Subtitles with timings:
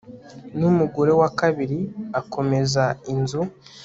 [0.59, 1.79] n'umugore wa kabiri
[2.19, 3.41] akomeza inzu